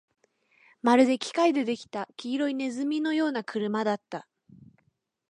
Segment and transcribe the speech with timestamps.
[0.81, 4.27] まるで機械で出来た黄色い鼠のような車だった